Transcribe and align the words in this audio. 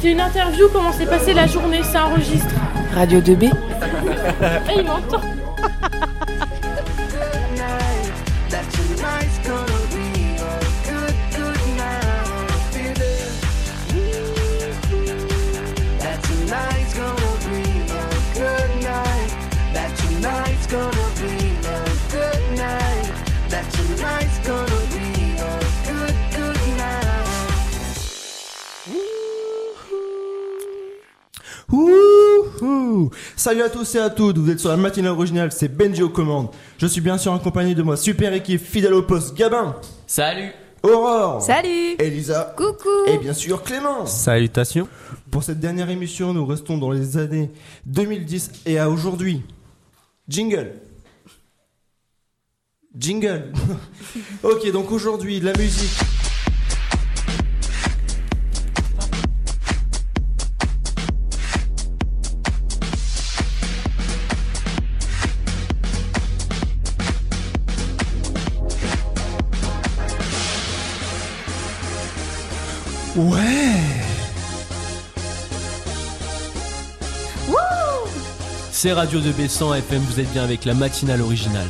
C'est 0.00 0.10
une 0.10 0.20
interview, 0.20 0.66
comment 0.72 0.92
s'est 0.92 1.06
passée 1.06 1.32
la 1.34 1.46
journée, 1.46 1.82
ça 1.82 2.06
enregistre. 2.06 2.54
Radio 2.94 3.20
2B. 3.20 3.50
Ah, 4.42 4.58
il 4.76 4.84
m'entend. 4.84 5.20
Salut 33.36 33.62
à 33.62 33.68
tous 33.68 33.94
et 33.94 33.98
à 33.98 34.10
toutes, 34.10 34.38
vous 34.38 34.50
êtes 34.50 34.60
sur 34.60 34.68
la 34.68 34.76
matinale 34.76 35.12
originale, 35.12 35.52
c'est 35.52 35.68
Benji 35.68 36.02
aux 36.02 36.08
commandes. 36.08 36.48
Je 36.78 36.86
suis 36.86 37.00
bien 37.00 37.18
sûr 37.18 37.32
accompagné 37.32 37.74
de 37.74 37.82
moi 37.82 37.96
super 37.96 38.32
équipe 38.32 38.60
fidèle 38.60 38.94
au 38.94 39.02
poste 39.02 39.36
Gabin, 39.36 39.76
Salut 40.06 40.52
Aurore, 40.82 41.40
Salut 41.42 41.96
Elisa 41.98 42.54
Coucou 42.56 42.88
et 43.06 43.18
bien 43.18 43.32
sûr 43.32 43.62
Clémence. 43.62 44.12
Salutations. 44.12 44.88
Pour 45.30 45.42
cette 45.42 45.60
dernière 45.60 45.90
émission, 45.90 46.32
nous 46.34 46.44
restons 46.44 46.76
dans 46.76 46.90
les 46.90 47.16
années 47.16 47.50
2010 47.86 48.50
et 48.66 48.78
à 48.78 48.90
aujourd'hui. 48.90 49.42
Jingle. 50.28 50.72
Jingle. 52.96 53.52
ok, 54.42 54.70
donc 54.72 54.90
aujourd'hui, 54.92 55.40
la 55.40 55.52
musique. 55.54 56.21
Ouais. 73.14 73.76
C'est 78.70 78.92
Radio 78.92 79.20
2B 79.20 79.48
100 79.48 79.74
FM, 79.74 80.00
vous 80.00 80.18
êtes 80.18 80.32
bien 80.32 80.44
avec 80.44 80.64
la 80.64 80.72
matinale 80.72 81.20
originale. 81.20 81.68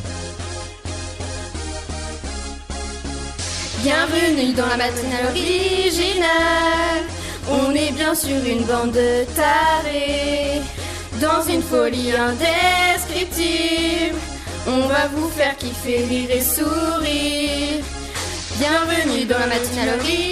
Bienvenue 3.82 4.52
dans 4.52 4.68
la 4.68 4.76
matinale 4.76 5.26
originale. 5.30 7.02
On 7.50 7.74
est 7.74 7.90
bien 7.90 8.14
sûr 8.14 8.36
une 8.46 8.62
bande 8.64 8.92
de 8.92 9.24
tarés 9.34 10.62
Dans 11.20 11.42
une 11.52 11.60
folie 11.60 12.12
indescriptible 12.12 14.16
On 14.68 14.86
va 14.86 15.08
vous 15.12 15.28
faire 15.28 15.56
kiffer, 15.56 16.04
rire 16.08 16.30
et 16.30 16.40
sourire. 16.40 17.82
Bienvenue 18.58 19.24
dans 19.24 19.40
la 19.40 19.48
matinale 19.48 19.98
originale 19.98 20.31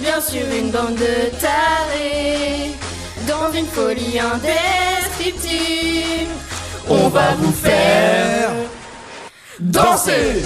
bien 0.00 0.20
sûr 0.20 0.42
une 0.58 0.70
bande 0.70 0.94
de 0.94 1.30
tarés. 1.40 2.72
Dans 3.28 3.52
une 3.52 3.66
folie 3.66 4.18
indescriptible 4.18 6.30
On 6.88 7.08
va 7.08 7.34
vous 7.34 7.52
faire 7.52 8.50
Danser 9.60 10.42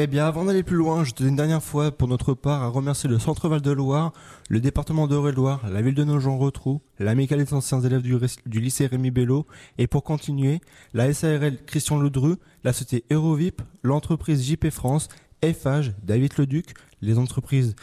Eh 0.00 0.06
bien, 0.06 0.28
avant 0.28 0.44
d'aller 0.44 0.62
plus 0.62 0.76
loin, 0.76 1.02
je 1.02 1.10
tenais 1.10 1.30
une 1.30 1.34
dernière 1.34 1.60
fois, 1.60 1.90
pour 1.90 2.06
notre 2.06 2.32
part, 2.32 2.62
à 2.62 2.68
remercier 2.68 3.10
le 3.10 3.18
Centre 3.18 3.48
Val 3.48 3.60
de 3.60 3.72
Loire, 3.72 4.12
le 4.48 4.60
département 4.60 5.08
d'Eure-et-Loire, 5.08 5.68
la 5.68 5.82
ville 5.82 5.96
de 5.96 6.04
Nogent-Rotrou, 6.04 6.80
l'amicale 7.00 7.44
des 7.44 7.52
anciens 7.52 7.80
élèves 7.80 8.02
du, 8.02 8.60
lycée 8.60 8.86
Rémi 8.86 9.10
Bello, 9.10 9.44
et 9.76 9.88
pour 9.88 10.04
continuer, 10.04 10.60
la 10.94 11.12
SARL 11.12 11.56
Christian 11.66 11.98
Ledru, 11.98 12.36
la 12.62 12.72
société 12.72 13.06
Eurovip, 13.12 13.60
l'entreprise 13.82 14.48
JP 14.48 14.70
France, 14.70 15.08
FH, 15.42 15.90
David 16.04 16.38
Leduc, 16.38 16.74
les 17.02 17.18
entreprises, 17.18 17.74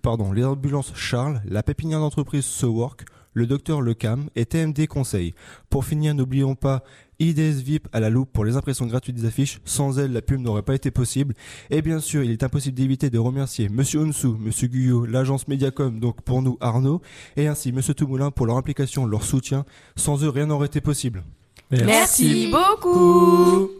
pardon, 0.00 0.32
les 0.32 0.46
ambulances 0.46 0.94
Charles, 0.94 1.42
la 1.44 1.62
pépinière 1.62 2.00
d'entreprise 2.00 2.46
Sework, 2.46 3.04
le 3.34 3.46
docteur 3.46 3.82
Lecam 3.82 4.30
et 4.36 4.46
TMD 4.46 4.86
Conseil. 4.86 5.34
Pour 5.68 5.84
finir, 5.84 6.14
n'oublions 6.14 6.54
pas 6.54 6.82
IDS 7.20 7.62
VIP 7.62 7.88
à 7.92 8.00
la 8.00 8.10
loupe 8.10 8.30
pour 8.32 8.44
les 8.44 8.56
impressions 8.56 8.86
gratuites 8.86 9.16
des 9.16 9.26
affiches. 9.26 9.60
Sans 9.64 9.98
elle, 9.98 10.12
la 10.12 10.22
pub 10.22 10.40
n'aurait 10.40 10.62
pas 10.62 10.74
été 10.74 10.90
possible. 10.90 11.34
Et 11.70 11.82
bien 11.82 12.00
sûr, 12.00 12.22
il 12.22 12.30
est 12.30 12.42
impossible 12.42 12.76
d'éviter 12.76 13.10
de 13.10 13.18
remercier 13.18 13.68
Monsieur 13.68 14.00
Unsu, 14.00 14.28
Monsieur 14.38 14.68
Guyot, 14.68 15.06
l'agence 15.06 15.48
Mediacom, 15.48 15.98
donc 15.98 16.22
pour 16.22 16.42
nous 16.42 16.56
Arnaud, 16.60 17.00
et 17.36 17.48
ainsi 17.48 17.72
Monsieur 17.72 17.94
Toumoulin 17.94 18.30
pour 18.30 18.46
leur 18.46 18.56
implication, 18.56 19.06
leur 19.06 19.24
soutien. 19.24 19.64
Sans 19.96 20.22
eux, 20.24 20.28
rien 20.28 20.46
n'aurait 20.46 20.66
été 20.66 20.80
possible. 20.80 21.24
Merci 21.70 22.50
beaucoup 22.50 23.70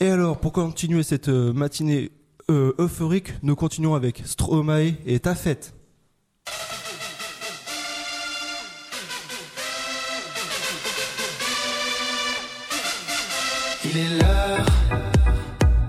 Et 0.00 0.08
alors, 0.08 0.40
pour 0.40 0.52
continuer 0.52 1.02
cette 1.02 1.28
euh, 1.28 1.52
matinée 1.52 2.10
euh, 2.50 2.72
euphorique, 2.78 3.34
nous 3.42 3.54
continuons 3.54 3.94
avec 3.94 4.22
Stromae 4.24 4.94
et 5.06 5.20
ta 5.20 5.34
fête. 5.34 5.74
Il 13.84 13.96
est 13.96 14.18
l'heure, 14.20 14.66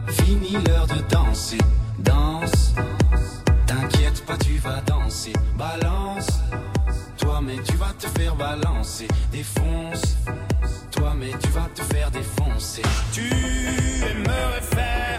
fini 0.10 0.52
l'heure 0.68 0.86
de 0.88 1.02
danser. 1.10 1.58
Danse, 1.98 2.74
t'inquiète 3.66 4.24
pas, 4.26 4.38
tu 4.38 4.58
vas 4.58 4.82
danser. 4.82 5.34
Balance, 5.58 6.28
toi, 7.18 7.42
mais 7.42 7.58
tu 7.64 7.76
vas 7.78 7.94
te 7.98 8.08
faire 8.20 8.36
balancer. 8.36 9.08
Défonce, 9.32 10.18
toi, 10.92 11.14
mais 11.18 11.32
tu 11.42 11.50
vas 11.50 11.70
te 11.74 11.82
faire 11.94 12.12
défoncer. 12.12 12.84
Tu 13.12 13.28
aimerais 13.28 14.62
faire 14.62 15.18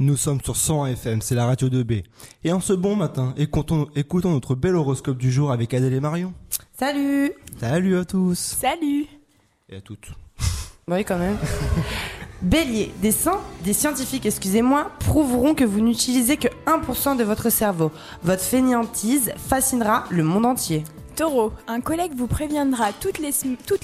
Nous 0.00 0.16
sommes 0.16 0.40
sur 0.40 0.56
100 0.56 0.86
FM, 0.86 1.20
c'est 1.20 1.34
la 1.34 1.44
radio 1.44 1.68
2B. 1.68 2.04
Et 2.42 2.52
en 2.54 2.60
ce 2.60 2.72
bon 2.72 2.96
matin, 2.96 3.34
écoutons, 3.36 3.86
écoutons 3.94 4.30
notre 4.30 4.54
bel 4.54 4.74
horoscope 4.74 5.18
du 5.18 5.30
jour 5.30 5.52
avec 5.52 5.74
Adèle 5.74 5.92
et 5.92 6.00
Marion. 6.00 6.32
Salut 6.72 7.32
Salut 7.60 7.98
à 7.98 8.06
tous 8.06 8.38
Salut 8.38 9.04
Et 9.68 9.76
à 9.76 9.82
toutes. 9.82 10.10
Oui, 10.88 11.04
quand 11.04 11.18
même. 11.18 11.36
Bélier, 12.40 12.94
des, 13.02 13.12
des 13.62 13.72
scientifiques, 13.74 14.24
excusez-moi, 14.24 14.90
prouveront 15.00 15.54
que 15.54 15.64
vous 15.64 15.82
n'utilisez 15.82 16.38
que 16.38 16.48
1% 16.64 17.18
de 17.18 17.24
votre 17.24 17.50
cerveau. 17.50 17.92
Votre 18.22 18.42
fainéantise 18.42 19.32
fascinera 19.36 20.04
le 20.08 20.24
monde 20.24 20.46
entier. 20.46 20.82
Taureau, 21.20 21.52
un 21.66 21.82
collègue 21.82 22.14
vous 22.16 22.26
préviendra 22.26 22.94
toute 22.94 23.18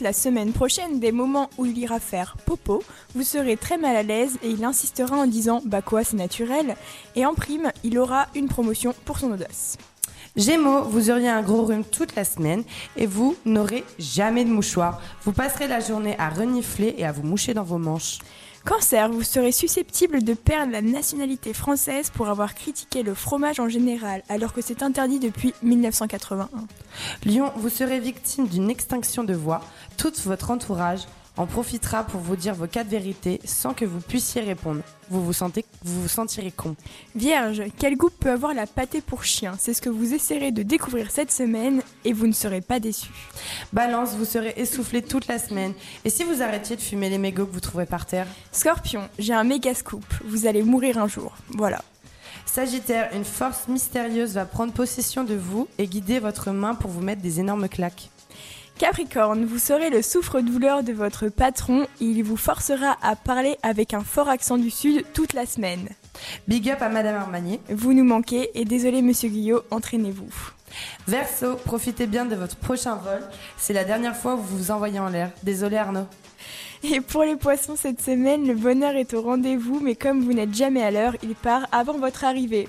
la 0.01 0.13
semaine 0.15 0.53
prochaine 0.53 1.01
des 1.01 1.13
moments 1.13 1.51
où 1.59 1.67
il 1.67 1.77
ira 1.77 2.01
faire 2.01 2.35
popo. 2.47 2.83
Vous 3.15 3.25
serez 3.25 3.59
très 3.59 3.77
mal 3.77 3.95
à 3.95 4.03
l'aise 4.03 4.39
et 4.43 4.49
il 4.49 4.65
insistera 4.65 5.19
en 5.19 5.27
disant 5.27 5.61
Bah 5.67 5.83
quoi, 5.83 6.03
c'est 6.03 6.17
naturel. 6.17 6.77
Et 7.15 7.27
en 7.27 7.35
prime, 7.35 7.73
il 7.85 7.99
aura 7.99 8.29
une 8.35 8.49
promotion 8.49 8.95
pour 9.05 9.19
son 9.19 9.33
audace. 9.33 9.77
Gémeaux, 10.35 10.85
vous 10.85 11.11
auriez 11.11 11.29
un 11.29 11.43
gros 11.43 11.67
rhume 11.67 11.85
toute 11.85 12.15
la 12.15 12.25
semaine 12.25 12.65
et 12.97 13.05
vous 13.05 13.37
n'aurez 13.45 13.85
jamais 13.99 14.47
de 14.47 14.51
mouchoir. 14.51 15.03
Vous 15.23 15.33
passerez 15.33 15.69
la 15.69 15.81
journée 15.81 16.17
à 16.19 16.31
renifler 16.31 16.95
et 16.97 17.05
à 17.05 17.13
vous 17.13 17.23
moucher 17.23 17.53
dans 17.53 17.65
vos 17.65 17.77
manches. 17.77 18.19
Cancer, 18.67 19.09
vous 19.09 19.23
serez 19.23 19.53
susceptible 19.53 20.25
de 20.25 20.35
perdre 20.35 20.73
la 20.73 20.83
nationalité 20.83 21.55
française 21.55 22.11
pour 22.11 22.29
avoir 22.29 22.53
critiqué 22.57 23.05
le 23.05 23.15
fromage 23.15 23.61
en 23.61 23.69
général, 23.69 24.25
alors 24.29 24.53
que 24.53 24.61
c'est 24.61 24.83
interdit 24.83 25.21
depuis 25.21 25.55
1981. 25.63 26.49
Lion, 27.25 27.53
vous 27.55 27.69
serez 27.69 28.01
victime 28.01 28.49
d'une 28.49 28.69
extinction 28.69 29.23
de 29.23 29.35
voix. 29.35 29.61
Tout 29.97 30.13
votre 30.25 30.51
entourage 30.51 31.03
en 31.37 31.47
profitera 31.47 32.05
pour 32.05 32.21
vous 32.21 32.37
dire 32.37 32.55
vos 32.55 32.67
quatre 32.67 32.89
vérités 32.89 33.41
sans 33.45 33.75
que 33.75 33.85
vous 33.85 34.01
puissiez 34.01 34.43
répondre. 34.43 34.83
Vous 35.11 35.25
vous, 35.25 35.33
sentez, 35.33 35.65
vous 35.85 36.03
vous 36.03 36.09
sentirez 36.09 36.51
con. 36.51 36.75
Vierge, 37.15 37.63
quel 37.79 37.97
goût 37.97 38.11
peut 38.11 38.31
avoir 38.31 38.55
la 38.55 38.67
pâtée 38.67 39.01
pour 39.01 39.25
chien? 39.25 39.55
C'est 39.59 39.75
ce 39.75 39.83
que 39.83 39.89
vous 39.89 40.15
essaierez 40.15 40.51
de 40.51 40.63
découvrir 40.63 41.11
cette 41.11 41.31
semaine 41.31 41.83
et 42.05 42.13
vous 42.13 42.27
ne 42.27 42.33
serez 42.33 42.61
pas 42.61 42.81
déçus. 42.81 43.13
Balance, 43.73 44.15
vous 44.17 44.25
serez 44.25 44.55
essoufflé 44.57 45.03
toute 45.03 45.29
la 45.29 45.39
semaine. 45.39 45.75
Et 46.05 46.11
si 46.11 46.25
vous 46.25 46.43
arrêtiez 46.43 46.77
de 46.77 46.81
fumer 46.81 47.11
les 47.11 47.19
mégots 47.19 47.47
que 47.47 47.53
vous 47.53 47.61
trouverez 47.61 47.87
par 47.87 48.07
terre? 48.07 48.27
Scorpion, 48.51 49.09
j'ai 49.19 49.35
un 49.35 49.45
méga 49.45 49.75
scoop. 49.75 50.05
Vous 50.25 50.47
allez 50.47 50.63
mourir 50.63 50.99
un 50.99 51.09
jour. 51.09 51.37
Voilà. 51.51 51.83
Sagittaire, 52.47 53.11
une 53.13 53.25
force 53.25 53.69
mystérieuse 53.69 54.33
va 54.33 54.47
prendre 54.47 54.73
possession 54.73 55.25
de 55.25 55.35
vous 55.35 55.69
et 55.79 55.87
guider 55.87 56.19
votre 56.19 56.53
main 56.53 56.75
pour 56.75 56.91
vous 56.91 57.03
mettre 57.03 57.21
des 57.21 57.39
énormes 57.39 57.69
claques. 57.69 58.11
Capricorne, 58.79 59.47
vous 59.47 59.59
serez 59.59 59.89
le 59.89 60.03
souffre-douleur 60.03 60.83
de 60.83 60.93
votre 60.93 61.29
patron 61.29 61.87
il 61.99 62.23
vous 62.23 62.37
forcera 62.37 62.99
à 63.01 63.17
parler 63.17 63.57
avec 63.63 63.95
un 63.95 64.03
fort 64.03 64.29
accent 64.29 64.59
du 64.59 64.71
sud 64.71 65.03
toute 65.15 65.33
la 65.33 65.47
semaine. 65.47 65.89
Big 66.47 66.69
up 66.69 66.83
à 66.83 66.91
Madame 66.91 67.17
Armanier. 67.17 67.61
Vous 67.71 67.95
nous 67.95 68.05
manquez 68.05 68.51
et 68.55 68.67
désolé 68.67 69.01
Monsieur 69.01 69.31
Guyot, 69.31 69.63
entraînez-vous. 69.71 70.29
Verseau, 71.09 71.57
profitez 71.57 72.07
bien 72.07 72.27
de 72.27 72.37
votre 72.37 72.57
prochain 72.57 72.97
vol. 72.97 73.21
C'est 73.57 73.73
la 73.73 73.85
dernière 73.85 74.17
fois 74.17 74.35
où 74.35 74.43
vous 74.43 74.59
vous 74.59 74.71
envoyez 74.71 74.99
en 74.99 75.09
l'air. 75.09 75.31
Désolé 75.43 75.79
Arnaud. 75.79 76.07
Et 76.83 77.01
pour 77.01 77.25
les 77.25 77.37
poissons 77.37 77.77
cette 77.77 78.03
semaine, 78.03 78.47
le 78.47 78.55
bonheur 78.55 78.95
est 78.95 79.15
au 79.15 79.23
rendez-vous, 79.23 79.81
mais 79.81 79.95
comme 79.95 80.23
vous 80.23 80.35
n'êtes 80.35 80.55
jamais 80.55 80.83
à 80.83 80.91
l'heure, 80.91 81.17
il 81.23 81.35
part 81.35 81.67
avant 81.73 81.99
votre 81.99 82.25
arrivée. 82.25 82.69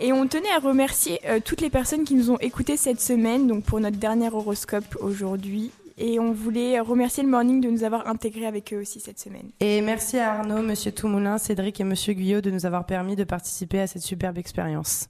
Et 0.00 0.12
on 0.12 0.28
tenait 0.28 0.50
à 0.50 0.60
remercier 0.60 1.20
euh, 1.26 1.40
toutes 1.44 1.60
les 1.60 1.70
personnes 1.70 2.04
qui 2.04 2.14
nous 2.14 2.30
ont 2.30 2.38
écoutés 2.38 2.76
cette 2.76 3.00
semaine, 3.00 3.48
donc 3.48 3.64
pour 3.64 3.80
notre 3.80 3.96
dernier 3.96 4.28
horoscope 4.28 4.96
aujourd'hui. 5.00 5.72
Et 6.00 6.20
on 6.20 6.32
voulait 6.32 6.78
remercier 6.78 7.24
le 7.24 7.28
Morning 7.28 7.60
de 7.60 7.68
nous 7.68 7.82
avoir 7.82 8.06
intégrés 8.06 8.46
avec 8.46 8.72
eux 8.72 8.80
aussi 8.80 9.00
cette 9.00 9.18
semaine. 9.18 9.50
Et 9.58 9.80
merci 9.80 10.16
à 10.16 10.34
Arnaud, 10.34 10.62
Monsieur 10.62 10.92
Toumoulin, 10.92 11.38
Cédric 11.38 11.80
et 11.80 11.84
Monsieur 11.84 12.12
Guyot 12.12 12.40
de 12.40 12.52
nous 12.52 12.66
avoir 12.66 12.86
permis 12.86 13.16
de 13.16 13.24
participer 13.24 13.80
à 13.80 13.88
cette 13.88 14.02
superbe 14.02 14.38
expérience. 14.38 15.08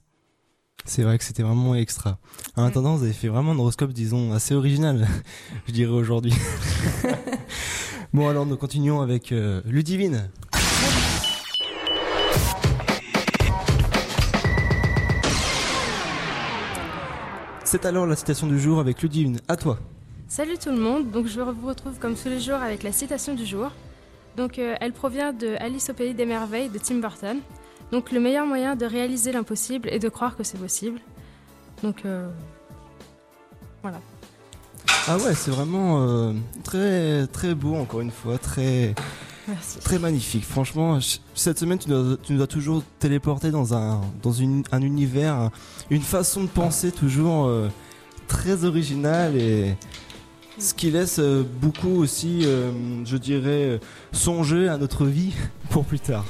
C'est 0.85 1.03
vrai 1.03 1.19
que 1.19 1.23
c'était 1.23 1.43
vraiment 1.43 1.75
extra. 1.75 2.17
En 2.55 2.63
attendant, 2.63 2.95
vous 2.95 3.03
avez 3.03 3.13
fait 3.13 3.27
vraiment 3.27 3.51
un 3.51 3.59
horoscope, 3.59 3.93
disons, 3.93 4.33
assez 4.33 4.55
original, 4.55 5.07
je 5.67 5.73
dirais 5.73 5.91
aujourd'hui. 5.91 6.33
bon, 8.13 8.27
alors 8.27 8.47
nous 8.47 8.57
continuons 8.57 9.01
avec 9.01 9.31
euh, 9.31 9.61
Ludivine. 9.65 10.29
C'est 17.71 17.85
alors 17.85 18.07
la 18.07 18.15
citation 18.15 18.47
du 18.47 18.59
jour 18.59 18.79
avec 18.79 18.99
Ludivine. 19.03 19.41
À 19.47 19.55
toi. 19.55 19.77
Salut 20.27 20.57
tout 20.57 20.71
le 20.71 20.79
monde, 20.79 21.11
donc 21.11 21.27
je 21.27 21.39
vous 21.39 21.67
retrouve 21.67 21.99
comme 21.99 22.15
tous 22.15 22.27
les 22.27 22.39
jours 22.39 22.55
avec 22.55 22.81
la 22.81 22.91
citation 22.91 23.35
du 23.35 23.45
jour. 23.45 23.69
Donc 24.37 24.57
euh, 24.57 24.73
elle 24.81 24.91
provient 24.91 25.33
de 25.33 25.55
Alice 25.59 25.91
au 25.91 25.93
pays 25.93 26.15
des 26.15 26.25
merveilles 26.25 26.69
de 26.69 26.79
Tim 26.79 26.95
Burton. 26.95 27.37
Donc 27.91 28.11
le 28.11 28.19
meilleur 28.19 28.47
moyen 28.47 28.75
de 28.75 28.87
réaliser 28.87 29.31
l'impossible 29.31 29.87
est 29.89 29.99
de 29.99 30.09
croire 30.09 30.35
que 30.35 30.43
c'est 30.43 30.57
possible. 30.57 30.99
Donc 31.83 32.05
euh, 32.05 32.27
voilà. 33.83 34.01
Ah 35.07 35.17
ouais, 35.17 35.35
c'est 35.35 35.51
vraiment 35.51 36.07
euh, 36.07 36.33
très 36.63 37.27
très 37.27 37.53
beau 37.53 37.75
encore 37.75 38.01
une 38.01 38.09
fois, 38.09 38.39
très 38.39 38.95
Merci. 39.49 39.79
très 39.79 39.99
magnifique. 39.99 40.45
Franchement, 40.45 40.99
ch- 41.01 41.19
cette 41.35 41.59
semaine 41.59 41.77
tu 41.79 41.89
nous 41.89 42.13
as, 42.13 42.17
tu 42.17 42.33
nous 42.33 42.41
as 42.41 42.47
toujours 42.47 42.83
téléporté 42.99 43.51
dans 43.51 43.73
un 43.73 44.01
dans 44.21 44.31
une, 44.31 44.63
un 44.71 44.81
univers, 44.81 45.33
un- 45.35 45.51
une 45.89 46.01
façon 46.01 46.43
de 46.43 46.47
penser 46.49 46.91
toujours 46.91 47.45
euh, 47.47 47.67
très 48.27 48.63
originale 48.65 49.35
et 49.37 49.75
ce 50.57 50.73
qui 50.73 50.91
laisse 50.91 51.19
euh, 51.19 51.43
beaucoup 51.61 51.95
aussi, 52.01 52.41
euh, 52.43 52.71
je 53.05 53.17
dirais, 53.17 53.79
songer 54.11 54.67
à 54.67 54.77
notre 54.77 55.05
vie 55.05 55.33
pour 55.69 55.85
plus 55.85 55.99
tard. 55.99 56.25